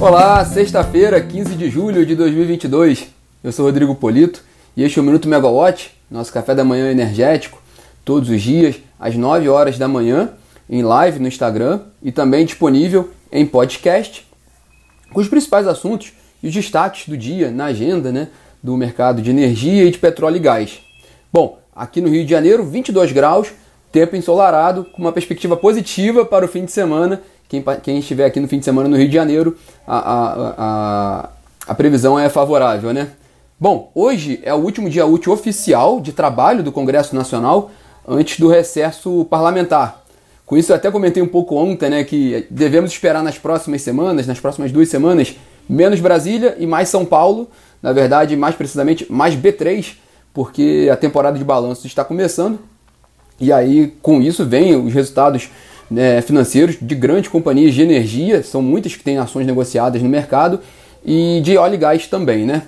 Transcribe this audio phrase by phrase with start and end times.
[0.00, 3.08] Olá, sexta-feira, 15 de julho de 2022.
[3.42, 4.44] Eu sou Rodrigo Polito
[4.76, 7.60] e este é o Minuto Megawatt, nosso café da manhã energético,
[8.04, 10.30] todos os dias, às 9 horas da manhã,
[10.70, 14.24] em live no Instagram e também disponível em podcast,
[15.12, 16.12] com os principais assuntos
[16.44, 18.28] e os destaques do dia na agenda né,
[18.62, 20.78] do mercado de energia e de petróleo e gás.
[21.32, 23.48] Bom, aqui no Rio de Janeiro, 22 graus,
[23.90, 28.38] tempo ensolarado, com uma perspectiva positiva para o fim de semana quem, quem estiver aqui
[28.38, 29.56] no fim de semana no Rio de Janeiro,
[29.86, 31.28] a, a, a,
[31.68, 33.08] a previsão é favorável, né?
[33.58, 37.70] Bom, hoje é o último dia útil oficial de trabalho do Congresso Nacional
[38.06, 40.04] antes do recesso parlamentar.
[40.46, 44.26] Com isso, eu até comentei um pouco ontem né, que devemos esperar nas próximas semanas,
[44.26, 45.36] nas próximas duas semanas,
[45.68, 47.50] menos Brasília e mais São Paulo.
[47.82, 49.96] Na verdade, mais precisamente, mais B3,
[50.32, 52.58] porque a temporada de balanços está começando.
[53.40, 55.50] E aí, com isso, vem os resultados
[55.90, 60.60] né, financeiros de grandes companhias de energia, são muitas que têm ações negociadas no mercado,
[61.04, 62.62] e de óleo e gás também, né?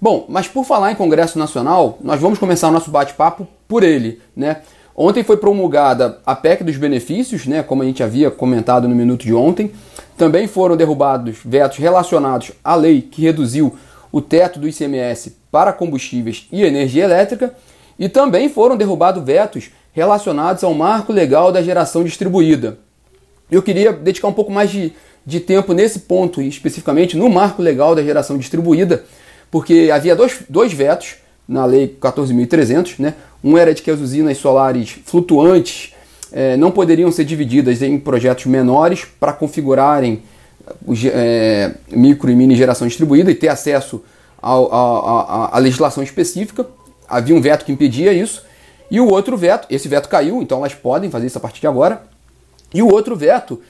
[0.00, 4.20] Bom, mas por falar em Congresso Nacional, nós vamos começar o nosso bate-papo por ele,
[4.36, 4.58] né?
[4.94, 9.24] Ontem foi promulgada a PEC dos benefícios, né, como a gente havia comentado no minuto
[9.26, 9.70] de ontem.
[10.16, 13.76] Também foram derrubados vetos relacionados à lei que reduziu
[14.10, 17.54] o teto do ICMS para combustíveis e energia elétrica.
[17.98, 22.76] E também foram derrubados vetos relacionados ao marco legal da geração distribuída.
[23.50, 24.92] Eu queria dedicar um pouco mais de,
[25.24, 29.04] de tempo nesse ponto, especificamente no marco legal da geração distribuída,
[29.50, 31.14] porque havia dois, dois vetos
[31.48, 32.96] na Lei 14.300.
[32.98, 33.14] Né?
[33.42, 35.94] Um era de que as usinas solares flutuantes
[36.30, 40.22] é, não poderiam ser divididas em projetos menores para configurarem
[41.06, 44.04] é, micro e mini geração distribuída e ter acesso
[44.42, 46.66] à legislação específica.
[47.08, 48.44] Havia um veto que impedia isso.
[48.90, 51.66] E o outro veto, esse veto caiu, então elas podem fazer isso a partir de
[51.66, 52.02] agora.
[52.72, 53.60] E o outro veto,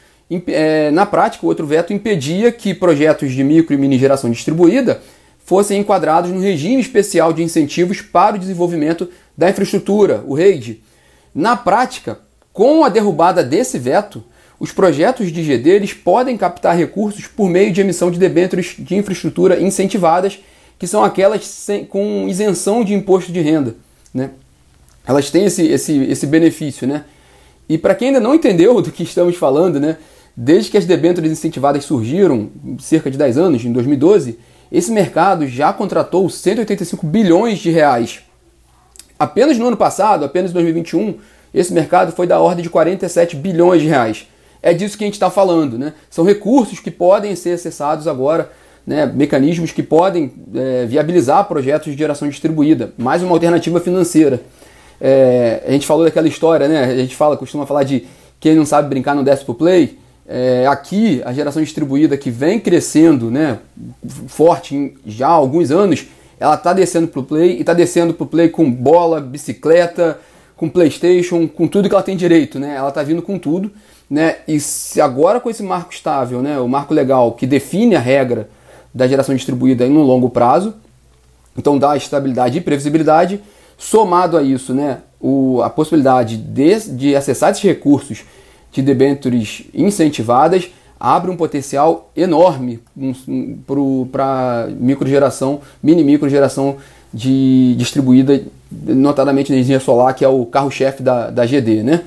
[0.48, 5.00] é, na prática, o outro veto impedia que projetos de micro e mini geração distribuída
[5.44, 10.82] fossem enquadrados no regime especial de incentivos para o desenvolvimento da infraestrutura, o REID.
[11.34, 12.18] Na prática,
[12.52, 14.24] com a derrubada desse veto,
[14.58, 18.96] os projetos de GD eles podem captar recursos por meio de emissão de debêntures de
[18.96, 20.40] infraestrutura incentivadas,
[20.78, 23.76] que são aquelas sem, com isenção de imposto de renda.
[24.12, 24.30] Né?
[25.06, 27.04] Elas têm esse, esse, esse benefício, né?
[27.68, 29.96] E para quem ainda não entendeu do que estamos falando, né?
[30.36, 34.38] Desde que as debêntures incentivadas surgiram, cerca de 10 anos, em 2012,
[34.70, 38.20] esse mercado já contratou 185 bilhões de reais.
[39.18, 41.16] Apenas no ano passado, apenas em 2021,
[41.54, 44.26] esse mercado foi da ordem de 47 bilhões de reais.
[44.62, 45.94] É disso que a gente está falando, né?
[46.10, 48.50] São recursos que podem ser acessados agora,
[48.86, 49.06] né?
[49.06, 54.42] mecanismos que podem é, viabilizar projetos de geração distribuída, mais uma alternativa financeira.
[55.00, 56.84] É, a gente falou daquela história, né?
[56.84, 58.06] A gente fala, costuma falar de
[58.40, 59.98] quem não sabe brincar não desce pro play.
[60.28, 63.60] É, aqui, a geração distribuída que vem crescendo, né,
[64.26, 66.06] forte já há alguns anos,
[66.38, 70.18] ela está descendo pro play e está descendo pro play com bola, bicicleta,
[70.56, 72.74] com PlayStation, com tudo que ela tem direito, né?
[72.76, 73.70] Ela está vindo com tudo,
[74.10, 74.36] né?
[74.48, 78.48] E se agora com esse marco estável, né, o marco legal que define a regra
[78.92, 80.74] da geração distribuída em um longo prazo,
[81.56, 83.40] então dá estabilidade e previsibilidade
[83.78, 88.24] Somado a isso, né, o, a possibilidade de, de acessar esses recursos
[88.72, 92.80] de debêntures incentivadas abre um potencial enorme
[94.10, 96.76] para microgeração, mini microgeração
[97.12, 101.82] de distribuída, notadamente energia solar, que é o carro-chefe da, da GD.
[101.82, 102.02] Né?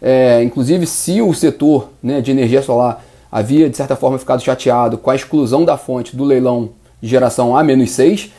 [0.00, 4.98] É, inclusive, se o setor né, de energia solar havia, de certa forma, ficado chateado
[4.98, 6.70] com a exclusão da fonte do leilão
[7.00, 8.30] de geração A-6,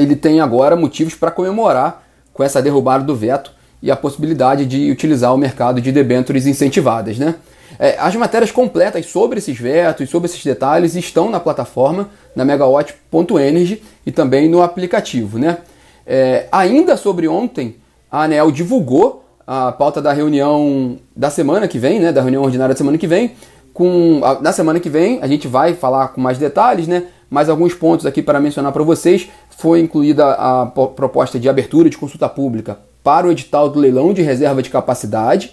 [0.00, 3.50] ele tem agora motivos para comemorar com essa derrubada do veto
[3.82, 7.18] e a possibilidade de utilizar o mercado de debêntures incentivadas.
[7.18, 7.34] Né?
[7.78, 13.82] É, as matérias completas sobre esses vetos sobre esses detalhes estão na plataforma, na megawatt.energy
[14.04, 15.38] e também no aplicativo.
[15.38, 15.58] Né?
[16.06, 17.76] É, ainda sobre ontem,
[18.10, 22.74] a ANEL divulgou a pauta da reunião da semana que vem, né, da reunião ordinária
[22.74, 23.32] da semana que vem.
[23.72, 27.04] Com, a, na semana que vem a gente vai falar com mais detalhes, né?
[27.28, 31.98] Mais alguns pontos aqui para mencionar para vocês foi incluída a proposta de abertura de
[31.98, 35.52] consulta pública para o edital do leilão de reserva de capacidade.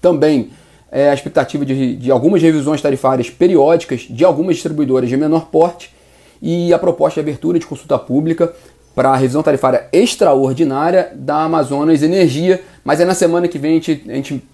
[0.00, 0.50] Também
[0.90, 5.90] é, a expectativa de, de algumas revisões tarifárias periódicas de algumas distribuidoras de menor porte
[6.40, 8.52] e a proposta de abertura de consulta pública
[8.94, 13.74] para a revisão tarifária extraordinária da Amazonas Energia, mas é na semana que vem a
[13.74, 14.44] gente, a gente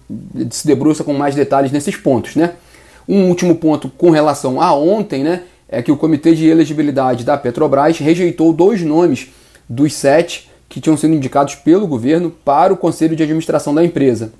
[0.49, 2.53] se debruça com mais detalhes nesses pontos, né?
[3.07, 5.43] Um último ponto com relação a ontem, né?
[5.71, 9.29] É que o Comitê de Elegibilidade da Petrobras rejeitou dois nomes
[9.67, 14.33] dos sete que tinham sido indicados pelo governo para o Conselho de Administração da empresa.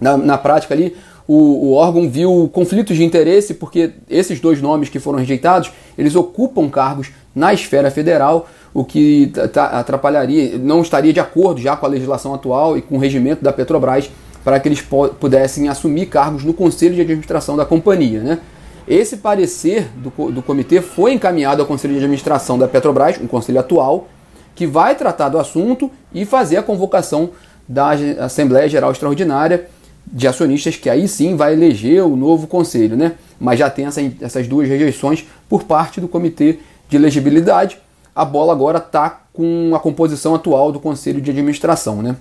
[0.00, 0.96] Na, na prática ali,
[1.26, 6.14] o, o, órgão viu conflitos de interesse porque esses dois nomes que foram rejeitados, eles
[6.14, 11.88] ocupam cargos na esfera federal, o que atrapalharia, não estaria de acordo já com a
[11.88, 14.10] legislação atual e com o regimento da Petrobras
[14.44, 14.82] para que eles
[15.18, 18.20] pudessem assumir cargos no conselho de administração da companhia.
[18.20, 18.38] Né?
[18.86, 23.58] Esse parecer do, do comitê foi encaminhado ao conselho de administração da Petrobras, um conselho
[23.58, 24.08] atual,
[24.54, 27.30] que vai tratar do assunto e fazer a convocação
[27.66, 29.68] da Assembleia Geral Extraordinária
[30.06, 33.12] de acionistas, que aí sim vai eleger o novo conselho, né?
[33.40, 36.58] Mas já tem essa, essas duas rejeições por parte do comitê
[36.88, 37.78] de elegibilidade.
[38.14, 42.16] A bola agora está com a composição atual do conselho de administração, né?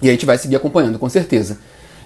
[0.00, 1.58] E a gente vai seguir acompanhando, com certeza.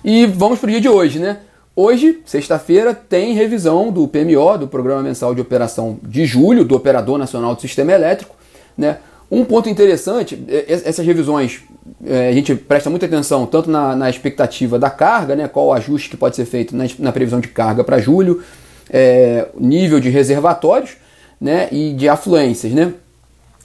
[0.03, 1.39] E vamos para o dia de hoje, né?
[1.77, 7.19] Hoje, sexta-feira, tem revisão do PMO, do Programa Mensal de Operação de Julho, do Operador
[7.19, 8.37] Nacional do Sistema Elétrico.
[8.79, 8.99] Né?
[9.29, 11.63] Um ponto interessante, essas revisões
[12.07, 15.73] é, a gente presta muita atenção tanto na, na, expectativa da carga, né, qual o
[15.73, 18.43] ajuste que pode ser feito na, na previsão de carga para julho,
[18.89, 20.97] é, nível de reservatórios
[21.41, 22.73] né, e de afluências.
[22.73, 22.95] Né?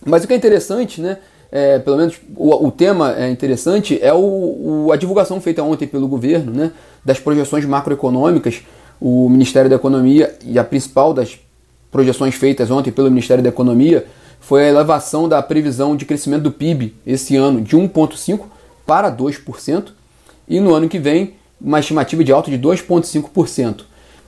[0.04, 1.18] Mas o que é interessante, né,
[1.52, 5.88] é, pelo menos o, o, tema é interessante, é o, o, a divulgação feita ontem
[5.88, 6.72] pelo governo né,
[7.04, 8.62] das projeções macroeconômicas.
[9.02, 11.40] O Ministério da Economia e a principal das
[11.90, 14.06] projeções feitas ontem pelo Ministério da Economia
[14.40, 18.42] foi a elevação da previsão de crescimento do PIB esse ano de 1,5%
[18.86, 19.90] para 2%,
[20.48, 23.82] e no ano que vem uma estimativa de alta de 2,5%.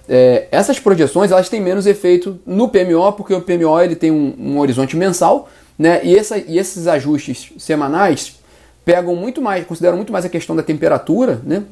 [0.07, 4.35] É, essas projeções elas têm menos efeito no PMO, porque o PMO ele tem um,
[4.37, 8.39] um horizonte mensal, né, e, essa, e esses ajustes semanais
[8.83, 11.63] pegam muito mais, consideram muito mais a questão da temperatura, né,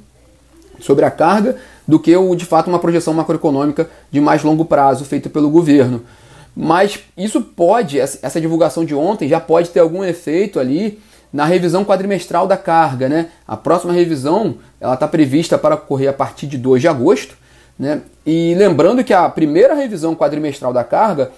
[0.80, 1.58] sobre a carga,
[1.88, 6.04] do que o, de fato uma projeção macroeconômica de mais longo prazo feita pelo governo.
[6.56, 11.00] Mas isso pode, essa divulgação de ontem já pode ter algum efeito ali
[11.32, 13.08] na revisão quadrimestral da carga.
[13.08, 13.28] Né?
[13.48, 17.38] A próxima revisão ela está prevista para ocorrer a partir de 2 de agosto.
[17.78, 18.02] Né?
[18.26, 21.32] E lembrando que a primeira revisão quadrimestral da carga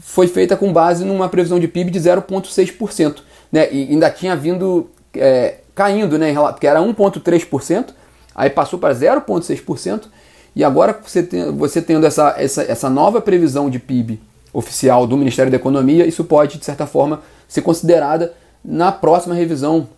[0.00, 3.16] foi feita com base numa previsão de PIB de 0,6%.
[3.50, 3.72] Né?
[3.72, 6.34] E ainda tinha vindo é, caindo, né?
[6.34, 7.86] porque era 1,3%,
[8.34, 10.02] aí passou para 0,6%,
[10.56, 14.20] e agora você, tem, você tendo essa, essa, essa nova previsão de PIB
[14.52, 18.32] oficial do Ministério da Economia, isso pode, de certa forma, ser considerada
[18.64, 19.88] na próxima revisão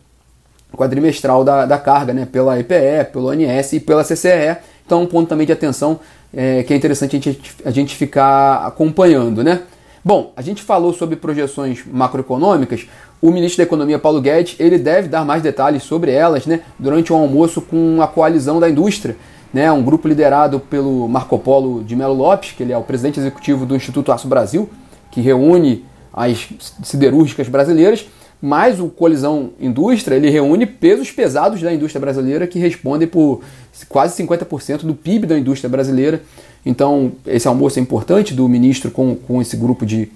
[0.75, 4.57] quadrimestral da, da carga, né, pela EPE, pelo ONS e pela CCE.
[4.85, 6.01] Então, um ponto também de atenção
[6.35, 9.45] é, que é interessante a gente, a gente ficar acompanhando.
[9.45, 9.63] Né?
[10.07, 12.87] Bom, a gente falou sobre projeções macroeconômicas.
[13.21, 17.13] O ministro da Economia, Paulo Guedes, ele deve dar mais detalhes sobre elas né, durante
[17.13, 19.17] um almoço com a coalizão da indústria
[19.53, 23.19] né, um grupo liderado pelo Marco Polo de Melo Lopes, que ele é o presidente
[23.19, 24.71] executivo do Instituto Aço Brasil,
[25.11, 26.51] que reúne as
[26.85, 28.07] siderúrgicas brasileiras,
[28.41, 33.43] mais o Colisão Indústria, ele reúne pesos pesados da indústria brasileira que respondem por
[33.89, 36.23] quase 50% do PIB da indústria brasileira.
[36.65, 40.11] Então, esse almoço é importante do ministro com, com esse grupo de,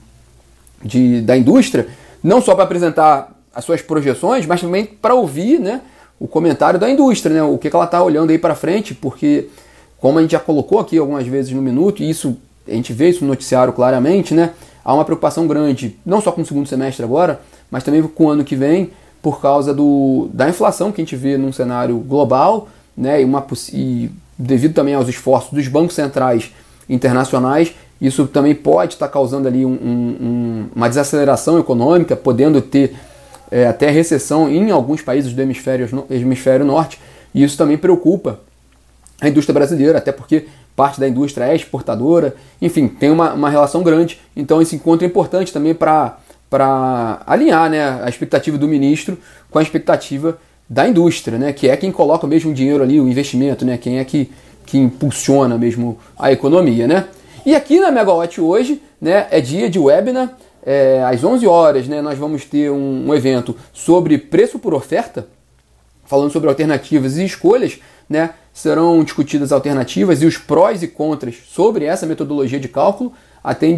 [0.85, 1.89] de, da indústria,
[2.23, 5.81] não só para apresentar as suas projeções, mas também para ouvir né,
[6.19, 7.43] o comentário da indústria, né?
[7.43, 9.49] O que, que ela está olhando aí para frente, porque
[9.99, 12.37] como a gente já colocou aqui algumas vezes no minuto, e isso
[12.69, 14.51] a gente vê isso no noticiário claramente, né?
[14.85, 17.41] Há uma preocupação grande, não só com o segundo semestre agora,
[17.71, 18.91] mas também com o ano que vem,
[19.23, 23.21] por causa do, da inflação que a gente vê num cenário global, né?
[23.21, 26.51] E, uma, e devido também aos esforços dos bancos centrais
[26.89, 32.97] internacionais, isso também pode estar causando ali um, um, uma desaceleração econômica, podendo ter
[33.51, 36.99] é, até recessão em alguns países do hemisfério, hemisfério norte,
[37.35, 38.41] e isso também preocupa
[39.21, 43.83] a indústria brasileira, até porque parte da indústria é exportadora, enfim, tem uma, uma relação
[43.83, 44.19] grande.
[44.35, 46.19] Então esse encontro é importante também para
[47.27, 49.19] alinhar né, a expectativa do ministro
[49.51, 50.39] com a expectativa
[50.69, 53.99] da indústria, né, que é quem coloca mesmo o dinheiro ali, o investimento, né, quem
[53.99, 54.31] é que,
[54.65, 56.87] que impulsiona mesmo a economia.
[56.87, 57.07] Né?
[57.45, 62.03] E aqui na Megawatt hoje né, é dia de webinar é, às 11 horas, né,
[62.03, 65.27] nós vamos ter um, um, evento sobre preço por oferta,
[66.05, 67.79] falando sobre alternativas e escolhas.
[68.11, 73.13] Né, serão discutidas alternativas e os prós e contras sobre essa metodologia de cálculo,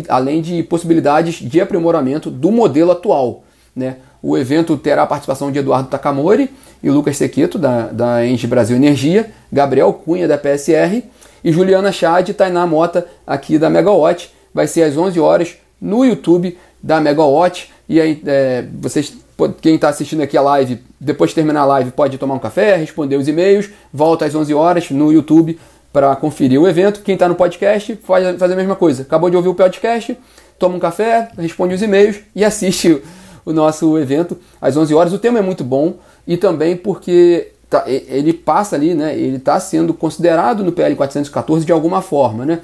[0.09, 3.45] além de possibilidades de aprimoramento do modelo atual.
[3.77, 3.97] Né.
[4.23, 6.51] O evento terá a participação de Eduardo Takamori
[6.83, 11.03] e Lucas Sequeto, da, da Engie Brasil Energia, Gabriel Cunha, da PSR,
[11.45, 14.33] e Juliana Chad e Tainá Mota, aqui da Megawatt.
[14.55, 17.71] Vai ser às 11 horas no YouTube da Megawatt.
[17.89, 19.17] E aí, é, vocês,
[19.49, 22.77] quem está assistindo aqui a live, depois de terminar a live, pode tomar um café,
[22.77, 25.59] responder os e-mails, volta às 11 horas no YouTube
[25.93, 27.03] para conferir o evento.
[27.03, 29.03] Quem está no podcast faz, faz a mesma coisa.
[29.03, 30.17] Acabou de ouvir o podcast,
[30.59, 33.03] toma um café, responde os e-mails e assiste
[33.45, 35.13] o nosso evento às 11 horas.
[35.13, 35.97] O tema é muito bom
[36.27, 41.67] e também porque tá, ele passa ali, né, ele está sendo considerado no PL 414
[41.67, 42.61] de alguma forma, né?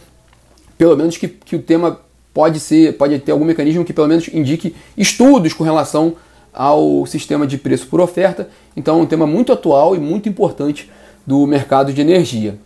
[0.76, 2.00] Pelo menos que, que o tema
[2.32, 6.14] pode ser, pode ter algum mecanismo que pelo menos indique estudos com relação
[6.58, 8.48] ao sistema de preço por oferta.
[8.76, 10.90] Então é um tema muito atual e muito importante
[11.24, 12.58] do mercado de energia.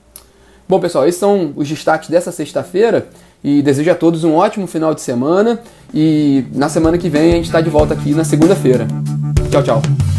[0.67, 3.09] Bom, pessoal, esses são os destaques dessa sexta-feira
[3.45, 5.61] e desejo a todos um ótimo final de semana
[5.93, 8.87] e na semana que vem a gente está de volta aqui na segunda-feira.
[9.51, 10.12] Tchau, tchau.